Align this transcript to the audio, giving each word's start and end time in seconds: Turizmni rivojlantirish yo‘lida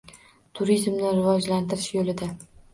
Turizmni 0.59 1.13
rivojlantirish 1.19 1.95
yo‘lida 2.01 2.35